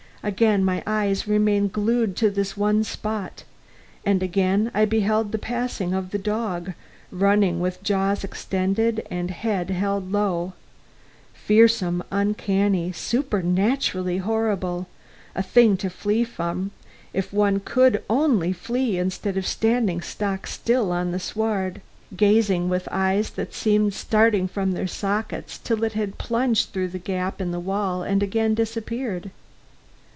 [0.23, 3.43] Again my eyes remained glued to this one spot;
[4.05, 6.73] and again I beheld the passing of that dog,
[7.09, 10.53] running with jaws extended and, head held low
[11.33, 14.87] fearsome, uncanny, supernaturally horrible;
[15.33, 16.69] a thing to flee from,
[17.15, 21.81] if one could only flee instead of standing stock still on the sward,
[22.15, 27.05] gazing with eyes that seemed starting from their sockets till it had plunged through that
[27.05, 29.31] gap in the wall and again disappeared.